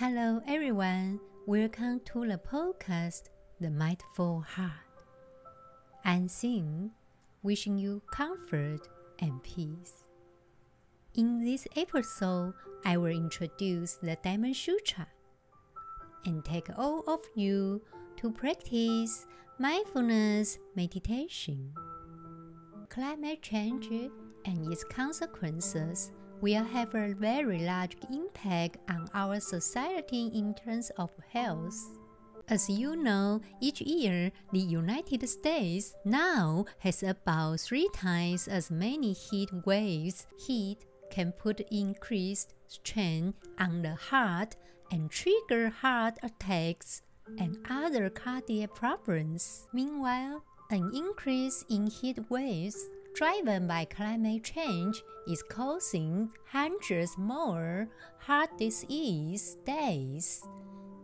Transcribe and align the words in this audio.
Hello, 0.00 0.40
everyone. 0.48 1.20
Welcome 1.44 2.00
to 2.06 2.26
the 2.26 2.38
podcast, 2.38 3.24
The 3.60 3.68
Mindful 3.68 4.40
Heart. 4.40 4.72
I'm 6.06 6.26
Xin, 6.26 6.88
wishing 7.42 7.76
you 7.76 8.00
comfort 8.10 8.88
and 9.18 9.42
peace. 9.42 10.06
In 11.16 11.44
this 11.44 11.68
episode, 11.76 12.54
I 12.82 12.96
will 12.96 13.12
introduce 13.12 13.96
the 13.96 14.16
Diamond 14.24 14.56
Sutra 14.56 15.06
and 16.24 16.42
take 16.46 16.70
all 16.78 17.04
of 17.06 17.20
you 17.34 17.82
to 18.16 18.30
practice 18.32 19.26
mindfulness 19.58 20.58
meditation. 20.74 21.74
Climate 22.88 23.42
change 23.42 23.90
and 24.46 24.72
its 24.72 24.82
consequences 24.82 26.10
will 26.40 26.64
have 26.64 26.94
a 26.94 27.14
very 27.14 27.60
large 27.60 27.96
impact 28.12 28.78
on 28.88 29.08
our 29.14 29.40
society 29.40 30.30
in 30.34 30.54
terms 30.54 30.90
of 30.98 31.10
health. 31.32 31.76
As 32.48 32.68
you 32.68 32.96
know, 32.96 33.40
each 33.60 33.80
year 33.80 34.32
the 34.52 34.58
United 34.58 35.28
States 35.28 35.94
now 36.04 36.64
has 36.80 37.02
about 37.02 37.60
three 37.60 37.88
times 37.94 38.48
as 38.48 38.70
many 38.70 39.12
heat 39.12 39.50
waves. 39.64 40.26
Heat 40.46 40.78
can 41.10 41.32
put 41.32 41.60
increased 41.70 42.54
strain 42.66 43.34
on 43.58 43.82
the 43.82 43.94
heart 43.94 44.56
and 44.90 45.10
trigger 45.10 45.68
heart 45.68 46.18
attacks 46.22 47.02
and 47.38 47.58
other 47.68 48.10
cardiac 48.10 48.74
problems. 48.74 49.68
Meanwhile, 49.72 50.42
an 50.70 50.90
increase 50.94 51.64
in 51.68 51.86
heat 51.86 52.18
waves 52.30 52.88
driven 53.14 53.66
by 53.66 53.84
climate 53.84 54.44
change 54.44 55.02
is 55.26 55.42
causing 55.42 56.30
hundreds 56.50 57.16
more 57.18 57.88
heart 58.18 58.56
disease 58.58 59.56
deaths 59.64 60.46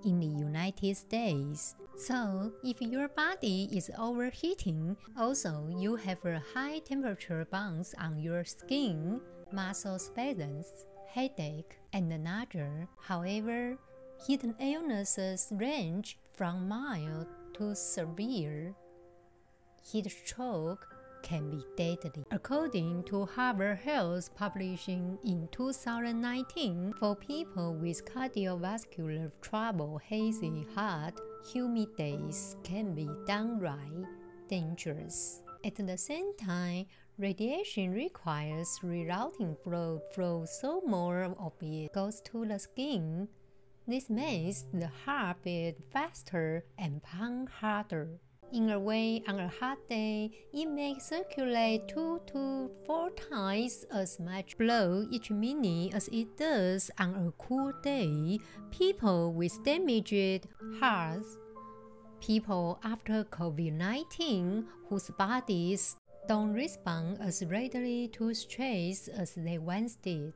in 0.04 0.20
the 0.20 0.26
United 0.26 0.96
States. 0.96 1.74
So, 1.96 2.52
if 2.62 2.80
your 2.80 3.08
body 3.08 3.68
is 3.72 3.90
overheating, 3.98 4.96
also 5.18 5.66
you 5.78 5.96
have 5.96 6.24
a 6.24 6.42
high 6.54 6.80
temperature 6.80 7.46
bounce 7.50 7.94
on 7.98 8.18
your 8.18 8.44
skin, 8.44 9.20
muscle 9.50 9.98
spasms, 9.98 10.86
headache, 11.08 11.78
and 11.92 12.12
another. 12.12 12.86
However, 13.00 13.78
hidden 14.26 14.54
illnesses 14.60 15.48
range 15.52 16.18
from 16.34 16.68
mild 16.68 17.26
to 17.54 17.74
severe. 17.74 18.74
Heat 19.82 20.10
stroke 20.10 20.86
can 21.26 21.50
be 21.50 21.64
deadly. 21.76 22.24
According 22.30 23.02
to 23.04 23.26
Harvard 23.26 23.78
Health 23.78 24.30
publishing 24.36 25.18
in 25.24 25.48
2019, 25.50 26.94
for 27.00 27.16
people 27.16 27.74
with 27.74 28.04
cardiovascular 28.04 29.32
trouble, 29.42 29.98
hazy 29.98 30.64
heart, 30.74 31.20
humid 31.52 31.96
days 31.96 32.56
can 32.62 32.94
be 32.94 33.08
downright 33.26 34.06
dangerous. 34.48 35.42
At 35.64 35.74
the 35.74 35.98
same 35.98 36.36
time, 36.36 36.86
radiation 37.18 37.92
requires 37.92 38.78
rerouting 38.84 39.56
blood 39.64 40.02
flow 40.14 40.44
so 40.46 40.80
more 40.86 41.24
of 41.24 41.52
it 41.60 41.92
goes 41.92 42.20
to 42.26 42.46
the 42.46 42.60
skin. 42.60 43.26
This 43.88 44.08
makes 44.08 44.64
the 44.72 44.90
heart 45.04 45.38
beat 45.42 45.76
faster 45.92 46.64
and 46.78 47.02
pump 47.02 47.50
harder. 47.50 48.20
In 48.52 48.70
a 48.70 48.78
way, 48.78 49.22
on 49.26 49.40
a 49.40 49.48
hot 49.48 49.78
day, 49.88 50.30
it 50.52 50.66
may 50.66 50.98
circulate 51.00 51.88
two 51.88 52.20
to 52.26 52.70
four 52.86 53.10
times 53.10 53.84
as 53.92 54.20
much 54.20 54.56
blood 54.56 55.08
each 55.10 55.32
minute 55.32 55.94
as 55.94 56.08
it 56.08 56.36
does 56.36 56.90
on 56.96 57.14
a 57.14 57.32
cool 57.42 57.72
day. 57.82 58.38
People 58.70 59.32
with 59.32 59.52
damaged 59.64 60.46
hearts, 60.78 61.38
people 62.20 62.78
after 62.84 63.24
COVID 63.24 63.72
19 63.72 64.66
whose 64.88 65.10
bodies 65.18 65.96
don't 66.28 66.52
respond 66.52 67.18
as 67.20 67.44
readily 67.46 68.08
to 68.14 68.32
stress 68.32 69.08
as 69.08 69.34
they 69.34 69.58
once 69.58 69.96
did. 69.96 70.32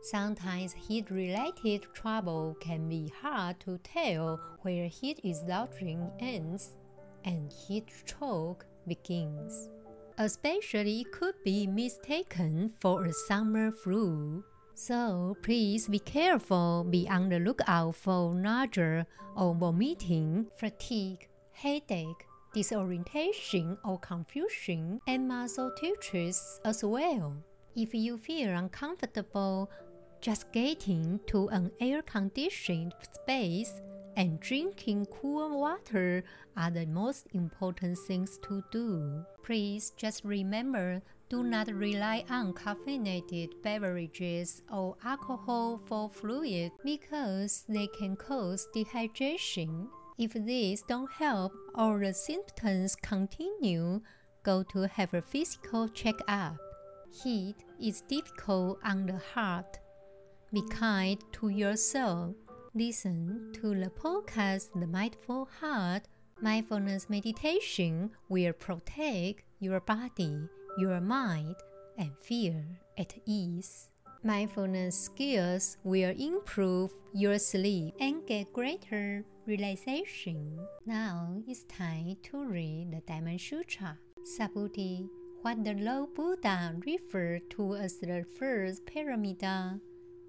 Sometimes 0.00 0.74
heat 0.74 1.10
related 1.10 1.86
trouble 1.92 2.56
can 2.60 2.88
be 2.88 3.12
hard 3.20 3.58
to 3.60 3.78
tell 3.78 4.40
where 4.62 4.86
heat 4.86 5.20
exhaustion 5.24 6.12
ends 6.20 6.76
and 7.24 7.52
heat 7.52 7.88
stroke 7.90 8.66
begins. 8.86 9.70
Especially 10.18 11.06
could 11.12 11.34
be 11.44 11.66
mistaken 11.66 12.72
for 12.80 13.04
a 13.04 13.12
summer 13.12 13.70
flu. 13.70 14.42
So 14.74 15.36
please 15.42 15.88
be 15.88 15.98
careful, 15.98 16.86
be 16.88 17.08
on 17.08 17.28
the 17.28 17.38
lookout 17.38 17.96
for 17.96 18.34
nausea 18.34 19.06
or 19.36 19.54
vomiting, 19.54 20.46
fatigue, 20.56 21.28
headache, 21.52 22.26
disorientation 22.54 23.76
or 23.84 23.98
confusion, 23.98 25.00
and 25.06 25.28
muscle 25.28 25.72
twitches 25.78 26.60
as 26.64 26.82
well. 26.82 27.36
If 27.76 27.94
you 27.94 28.18
feel 28.18 28.50
uncomfortable, 28.50 29.70
just 30.20 30.50
getting 30.52 31.20
to 31.26 31.48
an 31.48 31.70
air 31.80 32.02
conditioned 32.02 32.94
space 33.12 33.80
and 34.18 34.40
drinking 34.40 35.06
cool 35.06 35.60
water 35.60 36.24
are 36.56 36.72
the 36.72 36.84
most 36.86 37.28
important 37.34 37.96
things 37.96 38.36
to 38.42 38.64
do. 38.72 39.24
Please 39.44 39.92
just 39.96 40.24
remember 40.24 41.00
do 41.30 41.44
not 41.44 41.68
rely 41.68 42.24
on 42.28 42.52
caffeinated 42.52 43.50
beverages 43.62 44.62
or 44.72 44.96
alcohol 45.04 45.80
for 45.86 46.10
fluid 46.10 46.72
because 46.84 47.64
they 47.68 47.86
can 47.86 48.16
cause 48.16 48.66
dehydration. 48.74 49.86
If 50.18 50.32
these 50.32 50.82
don't 50.88 51.12
help 51.12 51.52
or 51.76 52.00
the 52.00 52.12
symptoms 52.12 52.96
continue, 52.96 54.00
go 54.42 54.64
to 54.72 54.88
have 54.88 55.14
a 55.14 55.22
physical 55.22 55.88
checkup. 55.88 56.56
Heat 57.22 57.54
is 57.80 58.02
difficult 58.08 58.80
on 58.82 59.06
the 59.06 59.20
heart. 59.32 59.78
Be 60.52 60.62
kind 60.70 61.22
to 61.34 61.50
yourself 61.50 62.34
Listen 62.74 63.50
to 63.54 63.74
the 63.74 63.88
podcast 63.88 64.78
The 64.78 64.86
Mindful 64.86 65.48
Heart. 65.58 66.02
Mindfulness 66.42 67.08
meditation 67.08 68.10
will 68.28 68.52
protect 68.52 69.42
your 69.58 69.80
body, 69.80 70.36
your 70.76 71.00
mind, 71.00 71.56
and 71.96 72.10
feel 72.20 72.62
at 72.98 73.14
ease. 73.24 73.90
Mindfulness 74.22 75.00
skills 75.00 75.78
will 75.82 76.14
improve 76.18 76.92
your 77.14 77.38
sleep 77.38 77.94
and 78.00 78.26
get 78.26 78.52
greater 78.52 79.24
relaxation. 79.46 80.58
Now 80.84 81.40
it's 81.48 81.64
time 81.64 82.16
to 82.24 82.44
read 82.44 82.92
the 82.92 83.00
Diamond 83.06 83.40
Sutra. 83.40 83.96
Subhuti, 84.38 85.08
what 85.40 85.64
the 85.64 85.72
Lord 85.72 86.14
Buddha 86.14 86.74
referred 86.84 87.48
to 87.52 87.76
as 87.76 87.98
the 87.98 88.26
first 88.38 88.84
paramita, 88.84 89.80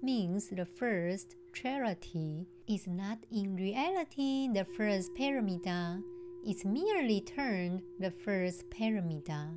means 0.02 0.48
the 0.48 0.64
first 0.64 1.36
charity 1.52 2.46
is 2.68 2.86
not 2.86 3.18
in 3.30 3.56
reality 3.56 4.48
the 4.52 4.64
first 4.64 5.14
paramita, 5.14 6.02
it's 6.44 6.64
merely 6.64 7.20
termed 7.20 7.82
the 7.98 8.10
first 8.10 8.68
paramita. 8.70 9.50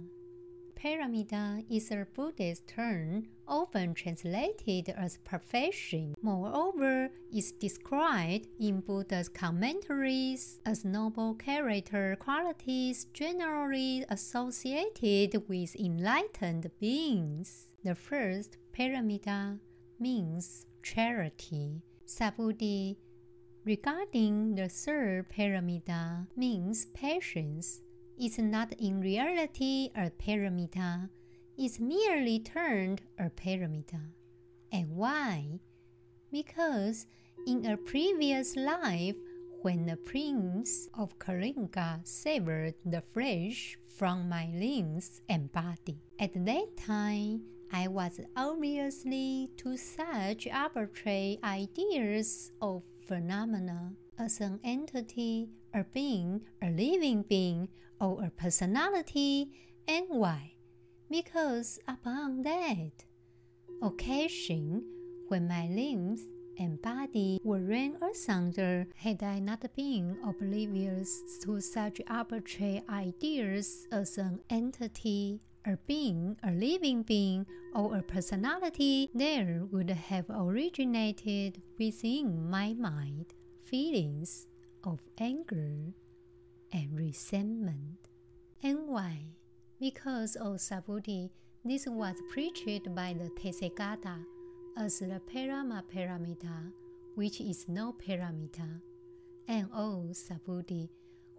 Paramita 0.83 1.63
is 1.71 1.91
a 1.91 2.05
Buddhist 2.13 2.67
term 2.67 3.27
often 3.47 3.93
translated 3.93 4.89
as 4.89 5.17
perfection. 5.23 6.13
Moreover, 6.21 7.09
it's 7.31 7.53
described 7.53 8.47
in 8.59 8.81
Buddha's 8.81 9.29
commentaries 9.29 10.59
as 10.65 10.83
noble 10.83 11.35
character 11.35 12.17
qualities 12.19 13.05
generally 13.13 14.03
associated 14.09 15.47
with 15.47 15.73
enlightened 15.77 16.69
beings. 16.81 17.67
The 17.85 17.95
first 17.95 18.57
paramita 18.77 19.59
means 19.99 20.65
charity. 20.83 21.81
Subhuti, 22.05 22.97
regarding 23.65 24.55
the 24.55 24.69
third 24.69 25.29
paramita, 25.29 26.27
means 26.35 26.85
patience. 26.93 27.81
It's 28.19 28.37
not 28.37 28.73
in 28.73 29.01
reality 29.01 29.89
a 29.95 30.11
paramita, 30.11 31.09
it's 31.57 31.79
merely 31.79 32.39
termed 32.39 33.01
a 33.17 33.29
paramita. 33.29 34.01
And 34.71 34.95
why? 34.95 35.59
Because 36.31 37.07
in 37.47 37.65
a 37.65 37.77
previous 37.77 38.55
life, 38.55 39.15
when 39.61 39.85
the 39.85 39.95
prince 39.95 40.89
of 40.97 41.17
Kalinga 41.19 42.01
severed 42.03 42.75
the 42.85 43.01
flesh 43.13 43.77
from 43.87 44.27
my 44.27 44.49
limbs 44.53 45.21
and 45.29 45.51
body, 45.51 45.97
at 46.19 46.33
that 46.45 46.75
time 46.75 47.43
I 47.75 47.87
was 47.87 48.19
obviously 48.37 49.49
to 49.57 49.77
such 49.77 50.47
arbitrary 50.47 51.39
ideas 51.43 52.51
of 52.61 52.83
phenomena 53.07 53.93
as 54.19 54.39
an 54.41 54.59
entity, 54.63 55.49
a 55.73 55.83
being, 55.83 56.41
a 56.61 56.69
living 56.69 57.23
being, 57.23 57.69
or 57.99 58.25
a 58.25 58.29
personality, 58.29 59.49
and 59.87 60.05
why? 60.07 60.53
Because 61.09 61.79
upon 61.87 62.43
that 62.43 63.05
occasion, 63.81 64.83
when 65.29 65.47
my 65.47 65.67
limbs 65.67 66.21
and 66.59 66.79
body 66.79 67.39
were 67.43 67.59
reign 67.59 67.97
asunder 68.03 68.85
had 68.97 69.23
I 69.23 69.39
not 69.39 69.65
been 69.75 70.17
oblivious 70.23 71.23
to 71.41 71.59
such 71.59 72.01
arbitrary 72.07 72.83
ideas 72.87 73.87
as 73.91 74.19
an 74.19 74.41
entity, 74.47 75.41
a 75.65 75.77
being, 75.87 76.37
a 76.43 76.51
living 76.51 77.03
being, 77.03 77.45
or 77.73 77.97
a 77.97 78.01
personality. 78.01 79.09
There 79.13 79.63
would 79.71 79.89
have 79.89 80.25
originated 80.29 81.61
within 81.79 82.49
my 82.49 82.73
mind 82.73 83.33
feelings 83.65 84.47
of 84.83 84.99
anger 85.17 85.93
and 86.71 86.97
resentment. 86.97 88.09
And 88.61 88.87
why? 88.87 89.25
Because, 89.79 90.37
O 90.39 90.53
oh 90.53 90.53
Subhuti, 90.53 91.29
this 91.65 91.87
was 91.87 92.15
preached 92.31 92.93
by 92.95 93.15
the 93.17 93.29
Tathagata 93.29 94.23
as 94.77 94.99
the 94.99 95.21
Parama 95.33 95.83
Paramita, 95.93 96.71
which 97.15 97.39
is 97.39 97.65
no 97.67 97.93
Paramita. 97.93 98.81
And 99.47 99.67
O 99.73 99.83
oh, 99.83 100.09
Subhuti, 100.11 100.89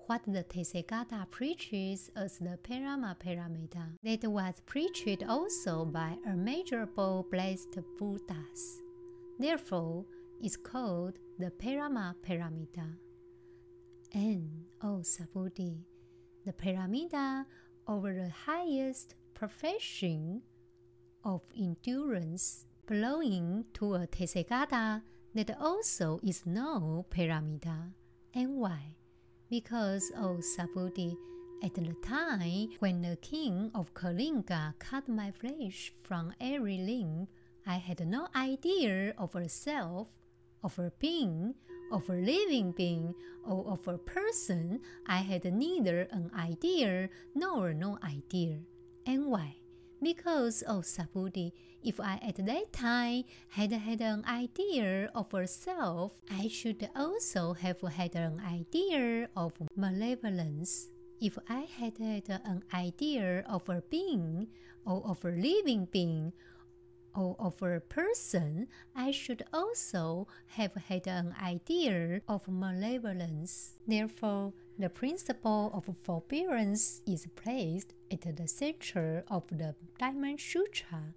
what 0.06 0.22
the 0.26 0.44
Tathagata 0.44 1.30
preaches 1.30 2.10
as 2.16 2.38
the 2.38 2.58
Parama 2.62 3.16
Paramita, 3.18 3.86
that 4.02 4.30
was 4.30 4.60
preached 4.66 5.22
also 5.28 5.84
by 5.84 6.16
a 6.26 6.32
immeasurable 6.32 7.26
blessed 7.30 7.78
Buddhas. 7.98 8.82
Therefore, 9.38 10.04
is 10.42 10.56
called 10.56 11.18
the 11.38 11.50
Parama 11.50 12.14
Paramita. 12.26 12.96
And, 14.12 14.64
O 14.82 15.02
oh, 15.02 15.02
the 16.44 16.52
Paramita 16.52 17.46
over 17.88 18.14
the 18.14 18.30
highest 18.46 19.14
profession 19.34 20.42
of 21.24 21.40
endurance 21.58 22.66
belonging 22.86 23.64
to 23.74 23.94
a 23.94 24.06
Tathagata 24.06 25.02
that 25.34 25.56
also 25.58 26.20
is 26.22 26.44
no 26.46 27.06
Paramita. 27.10 27.92
And 28.34 28.56
why? 28.56 28.96
Because, 29.50 30.10
O 30.16 30.24
oh, 30.24 30.36
Subhuti, 30.40 31.16
at 31.62 31.74
the 31.74 31.94
time 32.02 32.68
when 32.80 33.02
the 33.02 33.16
king 33.16 33.70
of 33.74 33.94
Kalinga 33.94 34.74
cut 34.78 35.08
my 35.08 35.30
flesh 35.30 35.92
from 36.02 36.32
every 36.40 36.78
limb, 36.78 37.28
I 37.66 37.76
had 37.76 38.06
no 38.06 38.28
idea 38.34 39.14
of 39.16 39.34
a 39.34 39.48
self, 39.48 40.08
of 40.62 40.78
a 40.78 40.92
being, 40.98 41.54
of 41.92 42.08
a 42.10 42.14
living 42.14 42.72
being, 42.72 43.14
or 43.46 43.66
of 43.66 43.86
a 43.88 43.98
person. 43.98 44.80
I 45.06 45.18
had 45.18 45.44
neither 45.44 46.02
an 46.10 46.30
idea 46.36 47.08
nor 47.34 47.72
no 47.72 47.98
idea. 48.02 48.58
And 49.06 49.26
why? 49.26 49.56
Because, 50.02 50.62
O 50.66 50.78
oh, 50.78 50.80
Subhuti, 50.80 51.52
if 51.82 52.00
I 52.00 52.18
at 52.26 52.36
that 52.36 52.72
time 52.72 53.24
had 53.48 53.72
had 53.72 54.00
an 54.00 54.24
idea 54.24 55.10
of 55.14 55.28
self, 55.48 56.12
I 56.30 56.48
should 56.48 56.88
also 56.96 57.52
have 57.52 57.80
had 57.80 58.16
an 58.16 58.40
idea 58.40 59.28
of 59.36 59.52
malevolence. 59.76 60.88
If 61.20 61.38
I 61.48 61.68
had 61.78 61.98
had 61.98 62.28
an 62.44 62.62
idea 62.72 63.44
of 63.48 63.68
a 63.68 63.82
being 63.90 64.48
or 64.84 65.02
of 65.06 65.24
a 65.24 65.30
living 65.30 65.86
being 65.90 66.32
or 67.14 67.36
of 67.38 67.62
a 67.62 67.80
person, 67.80 68.68
I 68.96 69.10
should 69.10 69.44
also 69.52 70.26
have 70.48 70.74
had 70.74 71.06
an 71.06 71.34
idea 71.40 72.20
of 72.28 72.48
malevolence. 72.48 73.74
Therefore, 73.86 74.52
the 74.78 74.88
principle 74.88 75.70
of 75.72 75.94
forbearance 76.02 77.00
is 77.06 77.26
placed 77.36 77.92
at 78.10 78.36
the 78.36 78.48
center 78.48 79.24
of 79.28 79.46
the 79.48 79.74
Diamond 79.98 80.40
Sutra, 80.40 81.14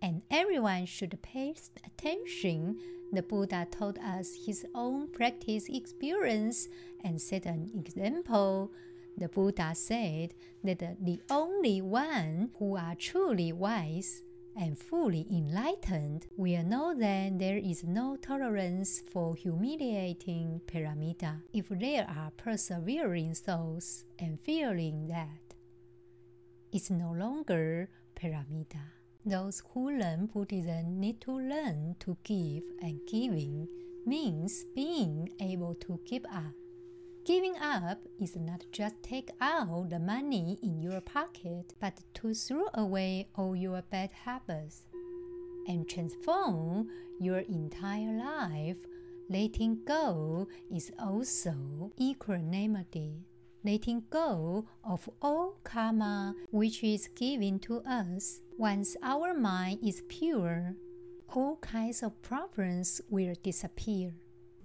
and 0.00 0.22
everyone 0.30 0.86
should 0.86 1.20
pay 1.22 1.54
attention. 1.84 2.78
The 3.12 3.22
Buddha 3.22 3.66
told 3.70 3.98
us 3.98 4.46
his 4.46 4.64
own 4.74 5.08
practice 5.08 5.68
experience 5.68 6.68
and 7.02 7.20
set 7.20 7.46
an 7.46 7.70
example. 7.74 8.70
The 9.18 9.28
Buddha 9.28 9.74
said 9.74 10.34
that 10.62 10.78
the 11.04 11.20
only 11.28 11.82
one 11.82 12.50
who 12.58 12.76
are 12.76 12.94
truly 12.94 13.52
wise 13.52 14.22
and 14.60 14.78
fully 14.78 15.26
enlightened 15.30 16.26
will 16.36 16.62
know 16.62 16.94
that 16.94 17.38
there 17.38 17.56
is 17.56 17.82
no 17.82 18.16
tolerance 18.16 19.02
for 19.10 19.34
humiliating 19.34 20.60
paramita 20.66 21.40
if 21.54 21.68
there 21.70 22.06
are 22.06 22.30
persevering 22.36 23.32
souls 23.34 24.04
and 24.18 24.38
feeling 24.40 25.08
that 25.08 25.40
it's 26.72 26.90
no 26.90 27.10
longer 27.12 27.88
paramita. 28.14 28.84
Those 29.24 29.62
who 29.72 29.98
learn 29.98 30.26
Buddhism 30.26 31.00
need 31.00 31.20
to 31.22 31.32
learn 31.32 31.96
to 32.00 32.16
give, 32.22 32.62
and 32.80 33.00
giving 33.10 33.66
means 34.06 34.64
being 34.74 35.30
able 35.40 35.74
to 35.74 36.00
give 36.06 36.24
up. 36.26 36.54
Giving 37.24 37.56
up 37.56 37.98
is 38.18 38.34
not 38.34 38.64
just 38.72 39.02
take 39.02 39.30
out 39.40 39.90
the 39.90 39.98
money 39.98 40.58
in 40.62 40.80
your 40.80 41.00
pocket, 41.02 41.74
but 41.78 42.00
to 42.14 42.32
throw 42.32 42.64
away 42.74 43.28
all 43.36 43.54
your 43.54 43.82
bad 43.82 44.10
habits 44.24 44.84
and 45.68 45.88
transform 45.88 46.88
your 47.20 47.40
entire 47.40 48.12
life. 48.12 48.78
Letting 49.28 49.84
go 49.84 50.48
is 50.74 50.90
also 50.98 51.92
equanimity. 52.00 53.26
Letting 53.62 54.04
go 54.08 54.66
of 54.82 55.08
all 55.20 55.60
karma 55.62 56.34
which 56.50 56.82
is 56.82 57.08
given 57.14 57.58
to 57.60 57.82
us. 57.82 58.40
Once 58.56 58.96
our 59.02 59.34
mind 59.34 59.80
is 59.84 60.02
pure, 60.08 60.74
all 61.28 61.56
kinds 61.56 62.02
of 62.02 62.20
problems 62.22 63.02
will 63.10 63.34
disappear. 63.42 64.14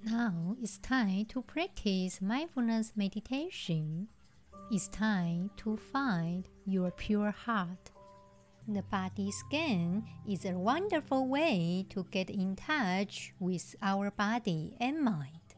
Now 0.05 0.55
it's 0.61 0.77
time 0.77 1.25
to 1.29 1.41
practice 1.41 2.21
mindfulness 2.21 2.93
meditation. 2.95 4.07
It's 4.69 4.87
time 4.87 5.49
to 5.57 5.77
find 5.77 6.47
your 6.63 6.91
pure 6.91 7.31
heart. 7.31 7.89
The 8.67 8.83
body 8.83 9.31
scan 9.31 10.03
is 10.29 10.45
a 10.45 10.51
wonderful 10.51 11.27
way 11.27 11.87
to 11.89 12.05
get 12.11 12.29
in 12.29 12.55
touch 12.55 13.33
with 13.39 13.75
our 13.81 14.11
body 14.11 14.77
and 14.79 15.01
mind. 15.01 15.55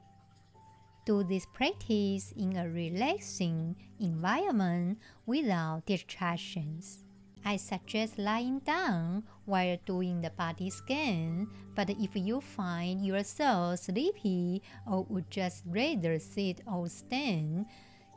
Do 1.06 1.24
this 1.24 1.46
practice 1.54 2.32
in 2.38 2.56
a 2.56 2.70
relaxing 2.70 3.76
environment 4.00 5.00
without 5.26 5.86
distractions. 5.86 7.04
I 7.46 7.58
suggest 7.58 8.18
lying 8.18 8.60
down 8.60 9.24
while 9.46 9.78
doing 9.86 10.22
the 10.22 10.30
body 10.32 10.70
scan, 10.70 11.48
but 11.76 11.90
if 11.90 12.16
you 12.16 12.42
find 12.42 13.06
yourself 13.06 13.80
sleepy 13.80 14.62
or 14.86 15.04
would 15.04 15.32
just 15.32 15.64
rather 15.66 16.20
sit 16.20 16.62
or 16.68 16.90
stand, 16.90 17.66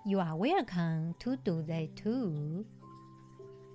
you 0.04 0.18
are 0.18 0.34
welcome 0.36 1.14
to 1.20 1.36
do 1.36 1.62
that 1.68 1.94
too. 1.94 2.64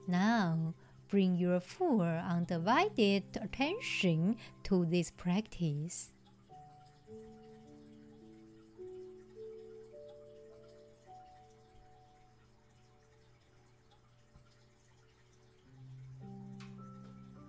Now, 0.07 0.73
bring 1.07 1.35
your 1.35 1.59
full 1.59 2.01
undivided 2.01 3.23
attention 3.41 4.37
to 4.63 4.85
this 4.85 5.11
practice. 5.11 6.14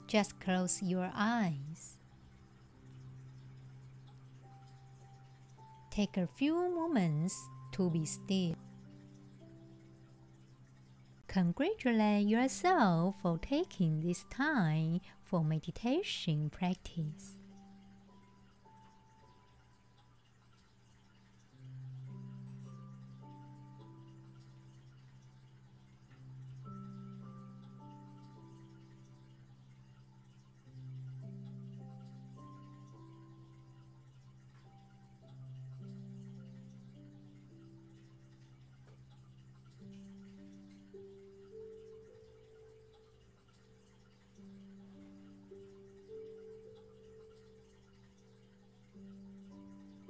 Just 0.07 0.39
close 0.39 0.83
your 0.83 1.11
eyes. 1.15 1.99
Take 5.91 6.17
a 6.17 6.27
few 6.27 6.55
moments 6.69 7.49
to 7.73 7.91
be 7.91 8.05
still. 8.05 8.55
Congratulate 11.27 12.27
yourself 12.29 13.17
for 13.21 13.39
taking 13.39 14.01
this 14.01 14.25
time 14.31 15.01
for 15.23 15.43
meditation 15.43 16.51
practice. 16.51 17.36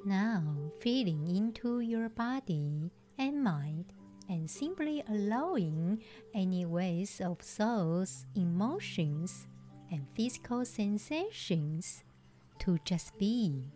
Now, 0.06 0.70
feeling 0.78 1.26
into 1.26 1.80
your 1.80 2.08
body 2.08 2.92
and 3.18 3.42
mind 3.42 3.86
and 4.28 4.48
simply 4.48 5.02
allowing 5.08 6.00
any 6.32 6.64
waves 6.64 7.20
of 7.20 7.40
thoughts, 7.40 8.24
emotions, 8.36 9.48
and 9.90 10.06
physical 10.14 10.64
sensations 10.64 12.04
to 12.60 12.78
just 12.84 13.18
be. 13.18 13.72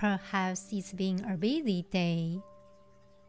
Perhaps 0.00 0.72
it's 0.72 0.94
been 0.94 1.22
a 1.28 1.36
busy 1.36 1.84
day. 1.92 2.40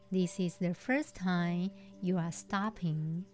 This 0.10 0.40
is 0.40 0.56
the 0.56 0.74
first 0.74 1.16
time 1.16 1.70
you 2.02 2.16
are 2.18 2.32
stopping. 2.32 3.26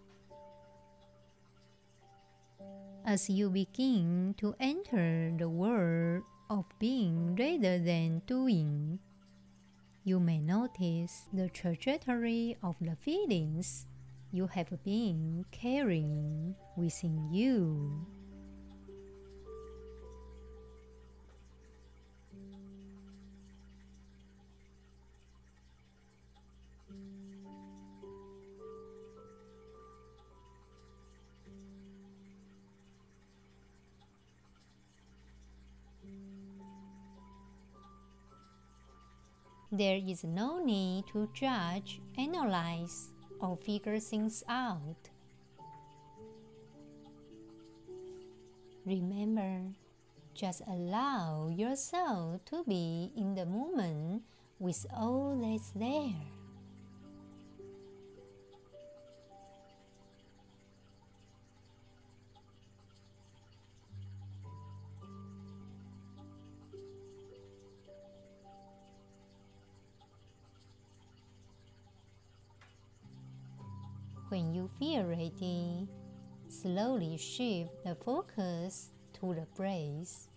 As 3.06 3.30
you 3.30 3.48
begin 3.48 4.34
to 4.38 4.56
enter 4.58 5.30
the 5.38 5.48
world 5.48 6.24
of 6.50 6.64
being 6.80 7.36
rather 7.36 7.78
than 7.78 8.22
doing, 8.26 8.98
you 10.02 10.18
may 10.18 10.40
notice 10.40 11.28
the 11.32 11.48
trajectory 11.48 12.56
of 12.60 12.74
the 12.80 12.96
feelings 12.96 13.86
you 14.32 14.48
have 14.48 14.82
been 14.82 15.44
carrying 15.52 16.56
within 16.76 17.32
you. 17.32 18.04
There 39.78 39.94
is 39.94 40.24
no 40.24 40.58
need 40.58 41.06
to 41.12 41.30
judge, 41.32 42.00
analyze, 42.18 43.12
or 43.38 43.56
figure 43.56 44.00
things 44.00 44.42
out. 44.48 44.98
Remember, 48.84 49.70
just 50.34 50.62
allow 50.66 51.46
yourself 51.54 52.44
to 52.46 52.64
be 52.66 53.12
in 53.14 53.36
the 53.36 53.46
moment 53.46 54.24
with 54.58 54.84
all 54.90 55.38
that's 55.38 55.70
there. 55.70 56.26
Slowly 76.62 77.16
shift 77.16 77.84
the 77.84 77.94
focus 77.94 78.90
to 79.12 79.32
the 79.34 79.46
breath. 79.54 80.27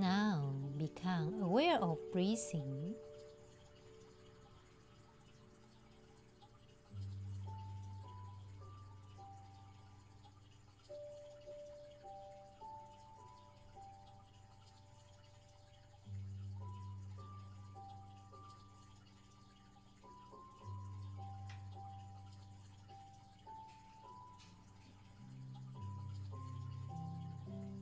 Now 0.00 0.54
become 0.78 1.42
aware 1.42 1.76
of 1.76 1.98
breathing. 2.10 2.94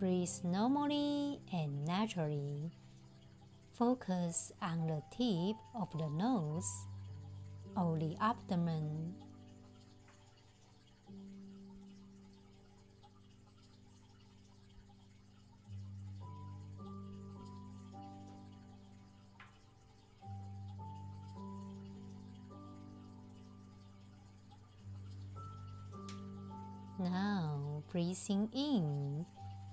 Breathe 0.01 0.29
normally 0.43 1.38
and 1.53 1.85
naturally. 1.85 2.71
Focus 3.73 4.53
on 4.61 4.87
the 4.87 5.03
tip 5.11 5.57
of 5.75 5.91
the 5.97 6.09
nose 6.11 6.87
or 7.77 7.99
the 7.99 8.17
abdomen. 8.21 9.15
Now, 26.99 27.85
breathing 27.93 28.49
in 28.53 29.25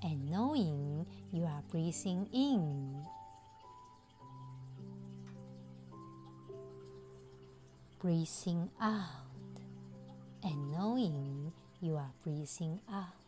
and 0.06 0.30
knowing 0.30 1.06
you 1.34 1.44
are 1.46 1.64
breathing 1.72 2.30
in. 2.32 2.96
Breathing 8.00 8.70
out 8.80 9.00
and 10.44 10.72
knowing 10.72 11.52
you 11.82 11.96
are 11.96 12.12
breathing 12.24 12.80
out. 12.88 13.25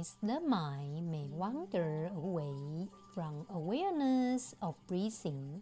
the 0.00 0.40
mind 0.40 1.10
may 1.10 1.26
wander 1.28 2.08
away 2.16 2.88
from 3.12 3.44
awareness 3.50 4.54
of 4.62 4.74
breathing. 4.86 5.60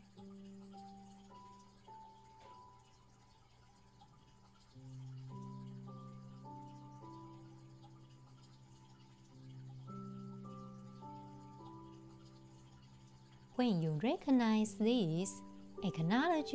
When 13.57 13.83
you 13.83 13.99
recognize 14.01 14.75
this, 14.75 15.43
acknowledge 15.83 16.55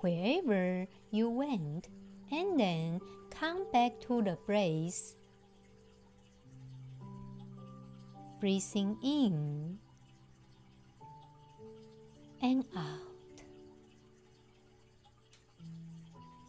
wherever 0.00 0.86
you 1.10 1.28
went 1.28 1.88
and 2.32 2.58
then 2.58 3.00
come 3.28 3.66
back 3.72 4.00
to 4.08 4.22
the 4.22 4.36
place 4.36 5.16
Breathing 8.44 8.98
in 9.02 9.78
and 12.42 12.62
out. 12.76 13.42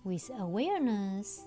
With 0.03 0.29
awareness 0.37 1.45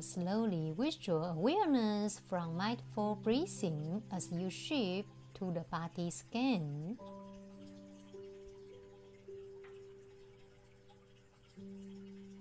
Slowly 0.00 0.72
withdraw 0.76 1.30
awareness 1.30 2.20
from 2.28 2.56
mindful 2.56 3.18
breathing 3.22 4.02
as 4.12 4.30
you 4.30 4.50
shift 4.50 5.08
to 5.34 5.50
the 5.52 5.64
body 5.70 6.10
scan. 6.10 6.98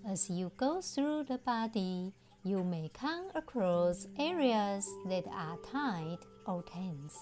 As 0.08 0.30
you 0.30 0.52
go 0.58 0.82
through 0.82 1.24
the 1.24 1.38
body, 1.38 2.14
you 2.44 2.64
may 2.64 2.92
come 2.94 3.28
across 3.34 4.08
areas 4.20 4.88
that 5.08 5.26
are 5.28 5.58
tight 5.72 6.20
or 6.46 6.62
tense. 6.64 7.18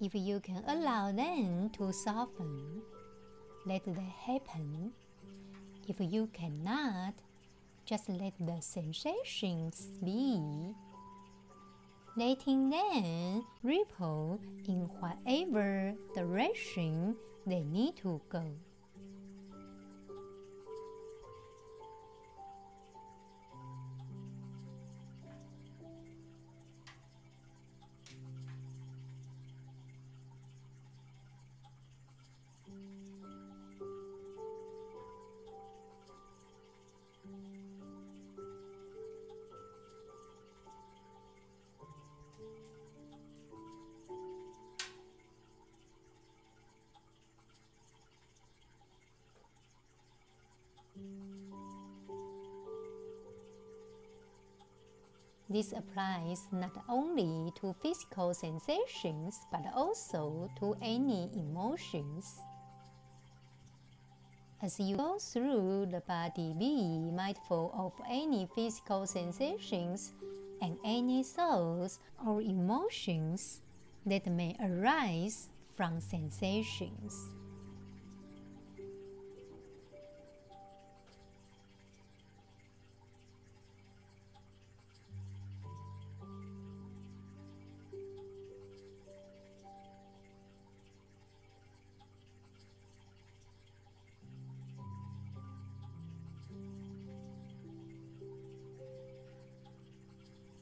If 0.00 0.14
you 0.14 0.40
can 0.40 0.64
allow 0.66 1.12
them 1.12 1.70
to 1.78 1.92
soften, 1.92 2.82
let 3.66 3.84
that 3.84 4.12
happen. 4.26 4.92
If 5.90 5.96
you 5.98 6.28
cannot, 6.32 7.14
just 7.84 8.08
let 8.08 8.34
the 8.38 8.60
sensations 8.60 9.88
be, 10.04 10.72
letting 12.16 12.70
them 12.70 13.44
ripple 13.64 14.38
in 14.68 14.88
whatever 15.00 15.94
direction 16.14 17.16
they 17.44 17.64
need 17.64 17.96
to 18.04 18.20
go. 18.28 18.44
This 55.50 55.72
applies 55.72 56.46
not 56.52 56.70
only 56.88 57.50
to 57.60 57.74
physical 57.82 58.32
sensations 58.32 59.34
but 59.50 59.66
also 59.74 60.48
to 60.60 60.76
any 60.80 61.28
emotions. 61.34 62.38
As 64.62 64.78
you 64.78 64.96
go 64.96 65.18
through 65.18 65.86
the 65.90 66.02
body, 66.06 66.54
be 66.56 67.10
mindful 67.10 67.74
of 67.74 67.92
any 68.08 68.46
physical 68.54 69.08
sensations 69.08 70.12
and 70.62 70.78
any 70.84 71.24
thoughts 71.24 71.98
or 72.24 72.40
emotions 72.40 73.60
that 74.06 74.26
may 74.26 74.54
arise 74.62 75.48
from 75.74 76.00
sensations. 76.00 77.39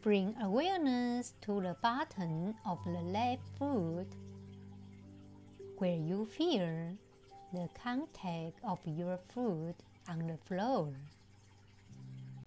Bring 0.08 0.34
awareness 0.40 1.34
to 1.42 1.60
the 1.60 1.76
bottom 1.82 2.54
of 2.64 2.78
the 2.86 3.02
left 3.12 3.42
foot 3.58 4.08
where 5.76 5.98
you 5.98 6.24
feel 6.24 6.96
the 7.52 7.68
contact 7.84 8.58
of 8.64 8.78
your 8.86 9.18
foot 9.34 9.76
on 10.08 10.26
the 10.26 10.38
floor. 10.46 10.94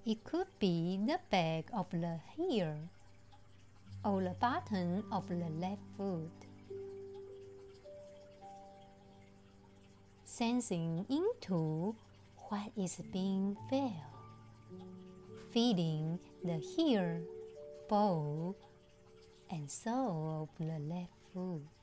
It 0.08 0.24
could 0.24 0.48
be 0.58 1.00
the 1.06 1.20
back 1.30 1.66
of 1.72 1.86
the 1.92 2.18
heel 2.36 2.74
or 4.04 4.24
the 4.24 4.36
bottom 4.42 5.04
of 5.12 5.30
the 5.30 5.52
left 5.60 5.86
foot. 5.96 6.34
Sensing 10.26 11.06
into 11.10 11.96
what 12.50 12.72
is 12.76 12.96
being 13.14 13.56
felt, 13.70 13.94
feeling 15.52 16.18
the 16.44 16.58
heel 16.58 17.22
bow 17.92 18.56
and 19.50 19.70
sole 19.70 20.48
of 20.50 20.66
the 20.66 20.80
left 20.80 21.12
foot. 21.34 21.81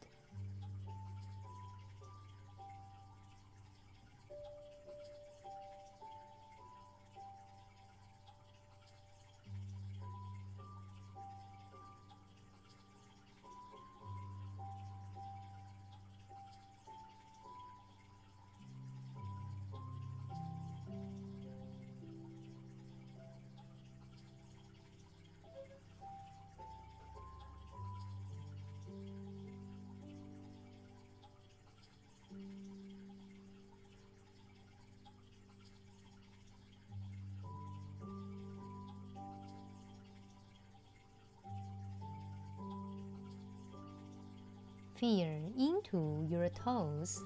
Fear 44.98 45.40
into 45.56 46.26
your 46.28 46.48
toes 46.48 47.22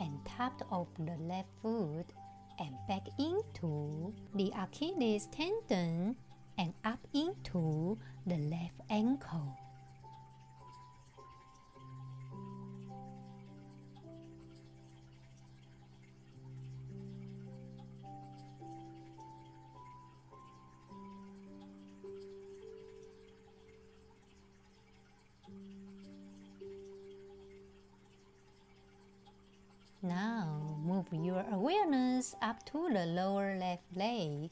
and 0.00 0.18
tap 0.24 0.62
off 0.70 0.88
the 0.98 1.16
left 1.20 1.48
foot 1.60 2.06
and 2.58 2.74
back 2.88 3.06
into 3.18 4.14
the 4.34 4.50
Achilles 4.58 5.28
tendon 5.30 6.16
awareness 31.50 32.34
up 32.42 32.64
to 32.66 32.88
the 32.92 33.06
lower 33.06 33.56
left 33.58 33.84
leg, 33.96 34.50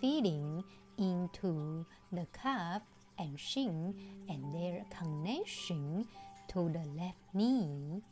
feeding 0.00 0.64
into 0.98 1.86
the 2.12 2.26
calf 2.32 2.82
and 3.18 3.38
shin 3.38 3.94
and 4.28 4.54
their 4.54 4.84
connection 4.98 6.06
to 6.48 6.68
the 6.68 6.84
left 7.00 7.18
knee. 7.34 8.02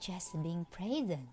Just 0.00 0.42
being 0.42 0.66
present. 0.70 1.28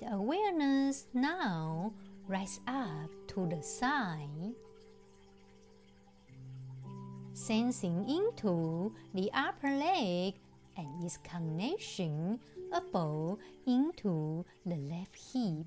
Let 0.00 0.12
awareness 0.12 1.06
now 1.14 1.92
rise 2.26 2.58
up 2.66 3.10
to 3.28 3.46
the 3.46 3.62
side, 3.62 4.54
sensing 7.32 8.02
into 8.08 8.92
the 9.14 9.30
upper 9.32 9.70
leg 9.70 10.34
and 10.76 11.04
its 11.04 11.18
connection 11.18 12.40
above 12.72 13.38
into 13.68 14.44
the 14.66 14.74
left 14.74 15.14
hip. 15.32 15.66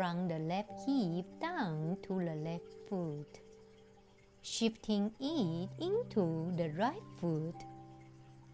From 0.00 0.28
the 0.28 0.38
left 0.38 0.70
hip 0.86 1.26
down 1.42 1.94
to 2.02 2.14
the 2.24 2.34
left 2.36 2.72
foot, 2.88 3.38
shifting 4.40 5.12
it 5.20 5.68
into 5.78 6.50
the 6.56 6.70
right 6.70 7.04
foot, 7.20 7.66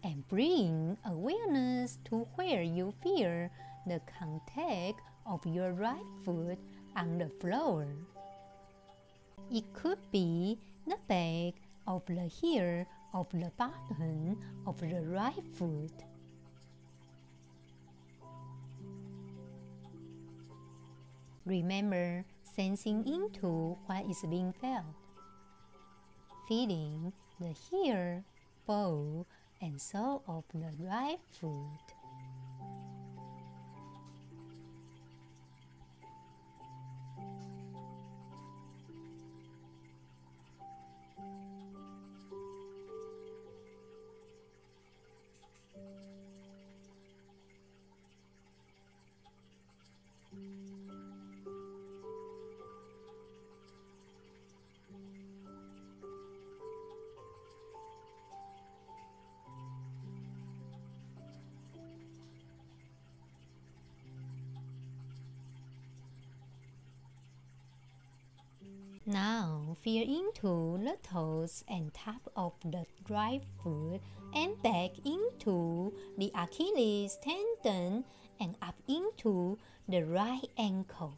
and 0.03 0.27
bring 0.27 0.97
awareness 1.05 1.99
to 2.03 2.27
where 2.35 2.61
you 2.61 2.93
feel 3.01 3.49
the 3.87 4.01
contact 4.19 4.99
of 5.25 5.39
your 5.45 5.71
right 5.71 6.11
foot 6.25 6.59
on 6.97 7.17
the 7.17 7.29
floor. 7.39 7.87
It 9.49 9.73
could 9.73 9.99
be 10.11 10.59
the 10.85 10.97
back 11.07 11.53
of 11.87 12.01
the 12.07 12.27
heel 12.27 12.85
of 13.13 13.27
the 13.31 13.53
bottom 13.57 14.37
of 14.65 14.81
the 14.81 14.99
right 14.99 15.47
foot 15.53 16.03
Remember 21.47 22.25
sensing 22.43 23.07
into 23.07 23.77
what 23.85 24.03
is 24.09 24.19
being 24.29 24.51
felt. 24.59 24.83
Feeling 26.45 27.13
the 27.39 27.55
heel, 27.71 28.25
ball, 28.65 29.25
and 29.61 29.79
sole 29.79 30.23
of 30.27 30.43
the 30.53 30.67
right 30.77 31.19
foot. 31.31 31.96
Now 69.87 70.01
into 70.01 70.83
the 70.83 70.97
toes 71.01 71.63
and 71.65 71.93
top 71.93 72.29
of 72.35 72.51
the 72.61 72.85
right 73.07 73.41
foot 73.63 74.01
and 74.35 74.61
back 74.61 74.91
into 75.05 75.93
the 76.17 76.29
Achilles 76.35 77.17
tendon 77.23 78.03
and 78.37 78.57
up 78.61 78.75
into 78.89 79.57
the 79.87 80.03
right 80.03 80.45
ankle. 80.57 81.17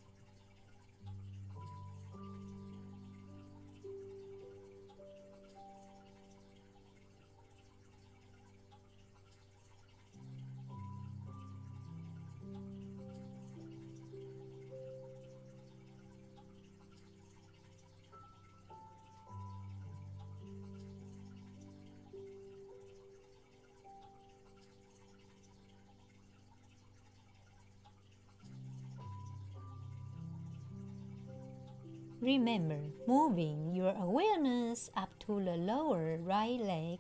Remember 32.29 32.77
moving 33.07 33.73
your 33.73 33.95
awareness 33.97 34.91
up 34.95 35.09
to 35.25 35.43
the 35.43 35.57
lower 35.57 36.19
right 36.21 36.61
leg, 36.61 36.99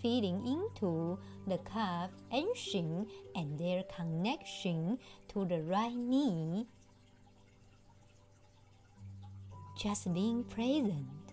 feeding 0.00 0.46
into 0.46 1.18
the 1.44 1.58
calf 1.58 2.10
and 2.30 2.46
shin 2.56 3.08
and 3.34 3.58
their 3.58 3.82
connection 3.82 5.00
to 5.26 5.44
the 5.44 5.60
right 5.62 5.96
knee. 5.96 6.68
Just 9.76 10.14
being 10.14 10.44
present. 10.44 11.23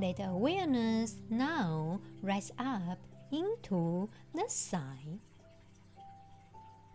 Let 0.00 0.18
awareness 0.18 1.16
now 1.28 2.00
rise 2.22 2.50
up 2.58 2.96
into 3.30 4.08
the 4.34 4.48
side, 4.48 5.20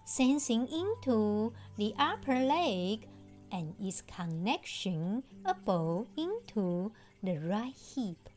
sensing 0.05 0.67
into 0.67 1.53
the 1.77 1.93
upper 1.99 2.33
leg 2.33 3.07
and 3.51 3.75
its 3.79 4.01
connection 4.01 5.21
above 5.45 6.07
into 6.17 6.91
the 7.21 7.37
right 7.37 7.75
hip. 7.95 8.27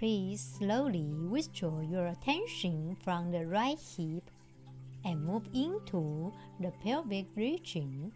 Please 0.00 0.40
slowly 0.40 1.12
withdraw 1.28 1.82
your 1.82 2.06
attention 2.06 2.96
from 3.04 3.30
the 3.30 3.46
right 3.46 3.78
hip 3.78 4.30
and 5.04 5.22
move 5.22 5.46
into 5.52 6.32
the 6.58 6.70
pelvic 6.82 7.26
region. 7.36 8.10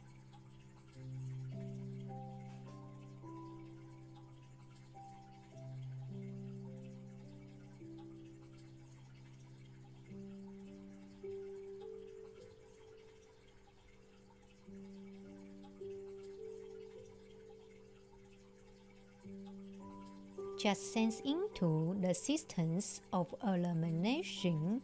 Just 20.65 20.95
sense 20.95 21.21
into 21.27 21.95
the 22.01 22.15
systems 22.15 23.03
of 23.13 23.35
elimination, 23.47 24.81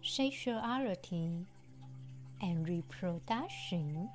sexuality, 0.00 1.44
and 2.40 2.68
reproduction. 2.68 4.08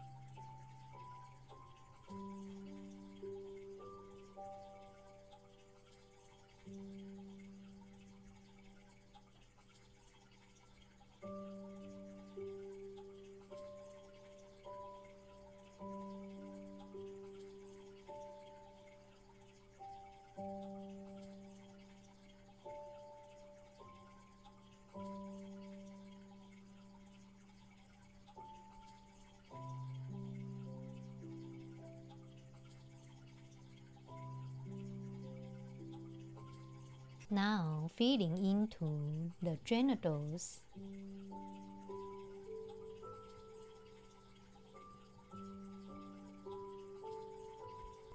Now 37.34 37.89
feeding 37.96 38.36
into 38.46 39.32
the 39.41 39.58
genitals. 39.63 40.60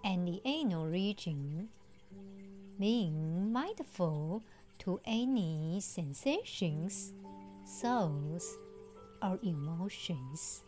And 0.05 0.29
the 0.29 0.43
anal 0.45 0.85
region, 0.85 1.71
being 2.79 3.51
mindful 3.51 4.43
to 4.81 5.01
any 5.07 5.81
sensations, 5.81 7.15
thoughts, 7.81 8.55
or 9.23 9.39
emotions. 9.43 10.63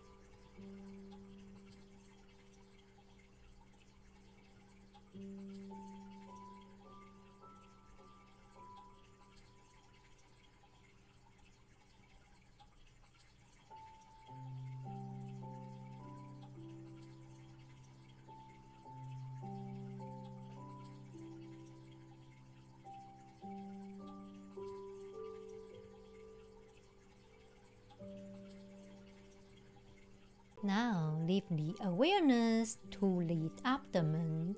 Now 30.69 31.17
lift 31.25 31.49
the 31.49 31.73
awareness 31.81 32.77
to 33.01 33.25
the 33.25 33.49
abdomen, 33.65 34.55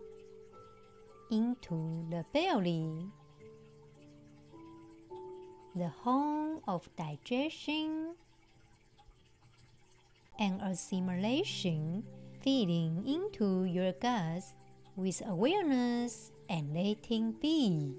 into 1.31 2.05
the 2.11 2.27
belly, 2.35 3.07
the 5.77 5.87
home 5.87 6.63
of 6.67 6.91
digestion 6.99 8.17
and 10.37 10.61
assimilation, 10.61 12.03
feeding 12.43 13.07
into 13.07 13.63
your 13.63 13.93
guts 13.93 14.55
with 14.97 15.23
awareness 15.25 16.33
and 16.49 16.75
letting 16.75 17.39
be. 17.39 17.95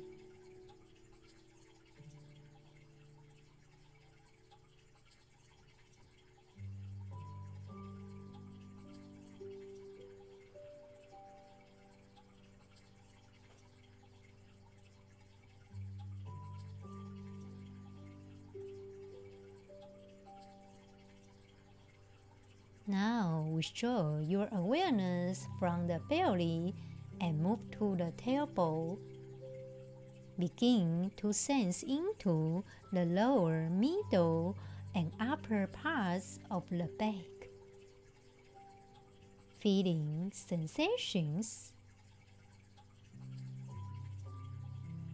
Withdraw 23.61 24.17
your 24.21 24.49
awareness 24.53 25.47
from 25.59 25.85
the 25.85 26.01
belly 26.09 26.73
and 27.21 27.39
move 27.39 27.59
to 27.69 27.95
the 27.95 28.11
tailbone. 28.17 28.97
Begin 30.39 31.11
to 31.17 31.31
sense 31.31 31.83
into 31.83 32.63
the 32.91 33.05
lower, 33.05 33.69
middle, 33.69 34.57
and 34.95 35.11
upper 35.19 35.67
parts 35.67 36.39
of 36.49 36.63
the 36.71 36.89
back. 36.97 37.49
Feeling 39.59 40.31
sensations. 40.33 41.73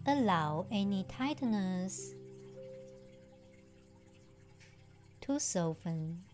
Allow 0.06 0.68
any 0.72 1.04
tightness 1.10 2.14
to 5.20 5.38
soften. 5.38 6.27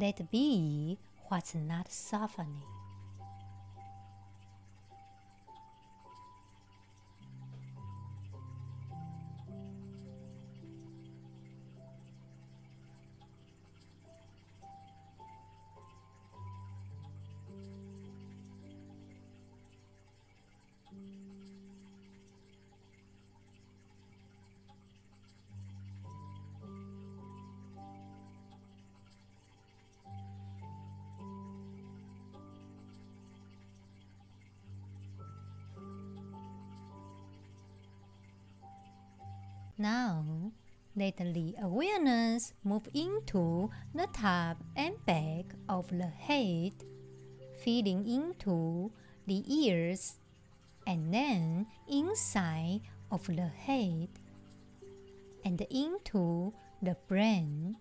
Let 0.00 0.30
be 0.30 0.98
what's 1.28 1.54
not 1.54 1.92
softening. 1.92 2.79
Now, 39.80 40.52
let 40.94 41.16
the 41.16 41.54
awareness 41.58 42.52
move 42.62 42.86
into 42.92 43.70
the 43.94 44.06
top 44.12 44.58
and 44.76 45.02
back 45.06 45.54
of 45.70 45.88
the 45.88 46.04
head, 46.06 46.74
feeding 47.64 48.06
into 48.06 48.92
the 49.26 49.42
ears 49.48 50.18
and 50.86 51.14
then 51.14 51.66
inside 51.88 52.82
of 53.10 53.26
the 53.26 53.48
head 53.48 54.10
and 55.46 55.58
into 55.70 56.52
the 56.82 56.98
brain. 57.08 57.78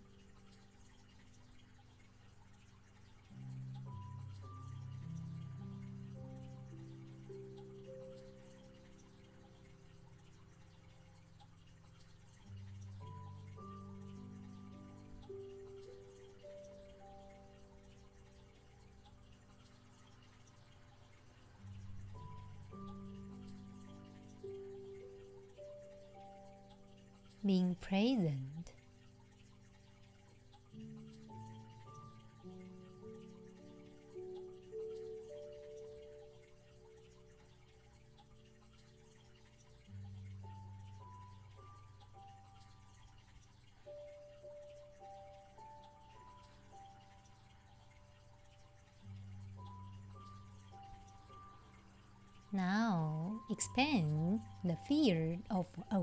Being 27.45 27.75
present. 27.81 28.58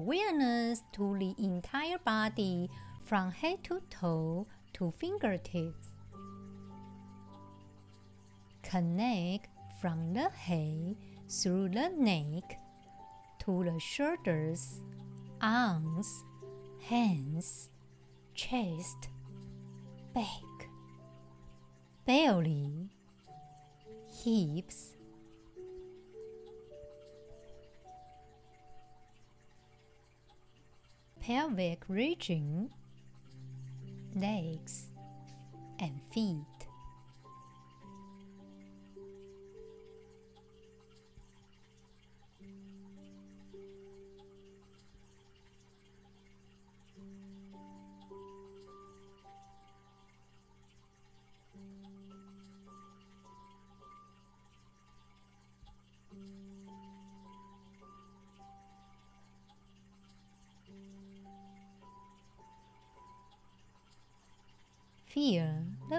Awareness 0.07 0.85
to 0.93 1.17
the 1.19 1.35
entire 1.43 1.99
body 1.99 2.71
from 3.03 3.33
head 3.33 3.59
to 3.65 3.83
toe 3.91 4.47
to 4.73 4.93
fingertips. 4.99 5.89
Connect 8.63 9.49
from 9.81 10.15
the 10.15 10.29
head 10.31 10.95
through 11.29 11.71
the 11.71 11.89
neck 11.89 12.57
to 13.41 13.65
the 13.65 13.81
shoulders, 13.81 14.81
arms, 15.43 16.23
hands, 16.89 17.71
chest, 18.33 19.09
back, 20.15 20.69
belly, 22.07 22.91
hips, 24.23 24.96
pelvic 31.27 31.83
region, 31.89 32.71
legs, 34.15 34.91
and 35.81 36.01
feet. 36.13 36.56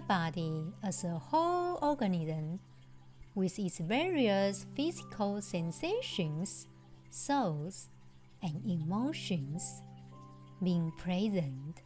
Body 0.08 0.74
as 0.84 1.04
a 1.04 1.20
whole 1.20 1.78
organism 1.82 2.60
with 3.36 3.60
its 3.60 3.80
various 3.80 4.66
physical 4.76 5.42
sensations, 5.42 6.68
thoughts, 7.12 7.90
and 8.42 8.62
emotions 8.66 9.82
being 10.64 10.92
present. 10.98 11.82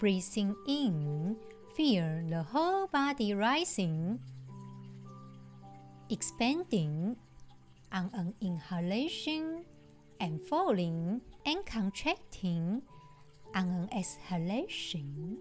Breathing 0.00 0.56
in, 0.66 1.36
feel 1.76 2.24
the 2.28 2.42
whole 2.42 2.88
body 2.88 3.32
rising, 3.32 4.18
expanding 6.10 7.16
on 7.92 8.10
an 8.12 8.34
inhalation 8.40 9.64
and 10.20 10.40
falling 10.42 11.20
and 11.44 11.64
contracting 11.66 12.82
on 13.54 13.68
an 13.68 13.88
exhalation. 13.96 15.38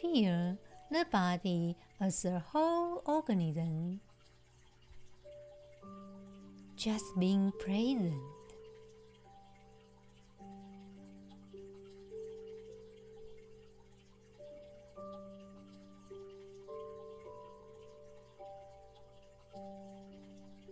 Feel 0.00 0.58
the 0.90 1.06
body 1.10 1.76
as 2.00 2.24
a 2.24 2.38
whole 2.38 3.02
organism. 3.06 4.00
Just 6.76 7.04
being 7.18 7.52
present. 7.58 8.39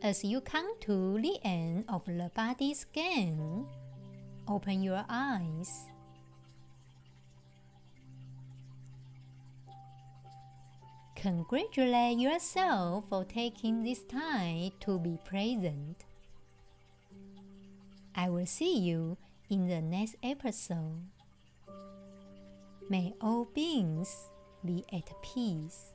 As 0.09 0.25
you 0.25 0.41
come 0.41 0.73
to 0.89 1.21
the 1.21 1.37
end 1.45 1.85
of 1.87 2.07
the 2.07 2.31
body 2.35 2.73
scan, 2.73 3.67
open 4.49 4.83
your 4.83 5.05
eyes. 5.07 5.85
Congratulate 11.15 12.17
yourself 12.17 13.05
for 13.11 13.27
taking 13.27 13.83
this 13.85 14.03
time 14.05 14.71
to 14.81 14.99
be 14.99 15.19
present. 15.27 16.07
I 18.15 18.31
will 18.31 18.47
see 18.47 18.79
you 18.79 19.19
in 19.51 19.69
the 19.69 19.83
next 19.83 20.17
episode. 20.23 21.05
May 22.89 23.13
all 23.21 23.45
beings 23.45 24.31
be 24.65 24.87
at 24.91 25.13
peace. 25.21 25.93